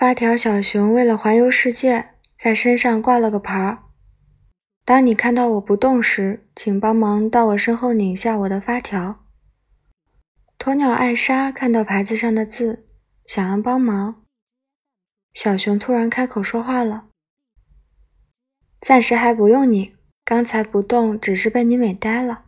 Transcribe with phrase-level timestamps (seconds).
[0.00, 3.82] 发条小熊为了环游世界，在身上挂了个牌儿。
[4.82, 9.26] 当你看到我不动时，请帮忙到我身后拧下我的发条。
[10.58, 12.86] 鸵鸟艾莎看到牌子上的字，
[13.26, 14.22] 想要帮忙。
[15.34, 17.08] 小熊突然开口说话了
[18.80, 19.94] ：“暂时还不用拧，
[20.24, 22.46] 刚才不动只是被你美呆了。”